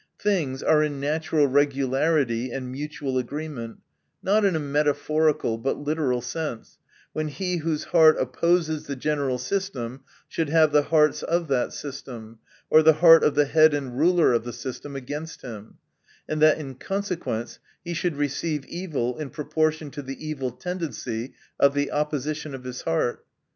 Things 0.17 0.63
are 0.63 0.81
in 0.83 0.99
natural 0.99 1.45
regularity 1.45 2.49
and 2.49 2.71
mutual 2.71 3.19
agreement, 3.19 3.81
not 4.23 4.43
in 4.43 4.55
a 4.55 4.59
metaphorical 4.59 5.59
but 5.59 5.77
literal 5.77 6.21
sense, 6.23 6.79
when 7.13 7.27
he 7.27 7.57
whose 7.57 7.83
heart 7.83 8.17
opposes 8.19 8.87
the 8.87 8.95
general 8.95 9.37
system, 9.37 10.01
should 10.27 10.49
have 10.49 10.71
the 10.71 10.81
hearts 10.81 11.21
of 11.21 11.47
that 11.49 11.71
system, 11.71 12.39
or 12.67 12.81
the 12.81 12.93
heart 12.93 13.23
of 13.23 13.35
the 13.35 13.45
head 13.45 13.75
and 13.75 13.95
ruler 13.99 14.33
of 14.33 14.43
the 14.43 14.53
system, 14.53 14.95
against 14.95 15.43
him: 15.43 15.75
and 16.27 16.41
that 16.41 16.57
in 16.57 16.73
consequence, 16.73 17.59
lie 17.85 17.93
should 17.93 18.15
receive 18.15 18.65
evil 18.65 19.19
in 19.19 19.29
proportion 19.29 19.91
to 19.91 20.01
the 20.01 20.27
evil 20.27 20.49
tendency 20.49 21.35
of 21.59 21.75
the 21.75 21.91
opposition 21.91 22.55
of 22.55 22.63
his 22.63 22.81
heart. 22.81 23.23